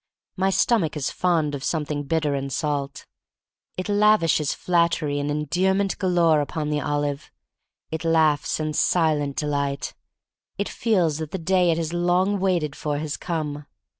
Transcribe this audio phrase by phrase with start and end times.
[0.35, 3.05] My stomach is fond of something bitter and salt.
[3.77, 7.29] It lavishes flattery and en dearment galore upon the olive.
[7.91, 9.93] It laughs in silent delight.
[10.57, 13.67] It feels that the day it has long waited for has come.